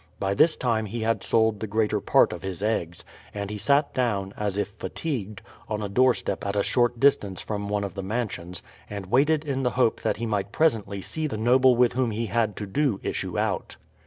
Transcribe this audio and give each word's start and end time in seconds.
By 0.19 0.33
this 0.33 0.55
time 0.55 0.87
he 0.87 1.01
had 1.01 1.23
sold 1.23 1.59
the 1.59 1.67
greater 1.67 1.99
part 2.01 2.33
of 2.33 2.41
his 2.41 2.63
eggs, 2.63 3.05
and 3.35 3.51
he 3.51 3.59
sat 3.59 3.93
down, 3.93 4.33
as 4.35 4.57
if 4.57 4.69
fatigued, 4.69 5.43
on 5.69 5.83
a 5.83 5.89
doorstep 5.89 6.43
at 6.43 6.55
a 6.55 6.63
short 6.63 6.99
distance 6.99 7.39
from 7.39 7.69
one 7.69 7.83
of 7.83 7.93
the 7.93 8.01
mansions, 8.01 8.63
and 8.89 9.11
waited 9.11 9.45
in 9.45 9.61
the 9.61 9.69
hope 9.69 10.01
that 10.01 10.17
he 10.17 10.25
might 10.25 10.51
presently 10.51 11.03
see 11.03 11.27
the 11.27 11.37
noble 11.37 11.75
with 11.75 11.93
whom 11.93 12.09
he 12.09 12.25
had 12.25 12.55
to 12.55 12.65
do 12.65 12.99
issue 13.03 13.37
out. 13.37 13.75